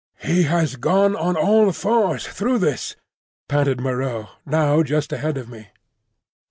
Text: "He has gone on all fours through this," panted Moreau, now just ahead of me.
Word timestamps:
"He 0.23 0.45
has 0.45 0.77
gone 0.77 1.15
on 1.15 1.35
all 1.37 1.71
fours 1.71 2.25
through 2.27 2.57
this," 2.57 2.95
panted 3.47 3.79
Moreau, 3.79 4.29
now 4.47 4.81
just 4.81 5.13
ahead 5.13 5.37
of 5.37 5.47
me. 5.47 5.67